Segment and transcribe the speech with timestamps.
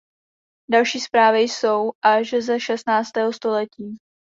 [0.71, 3.97] Další zprávy jsou až ze šestnáctého století.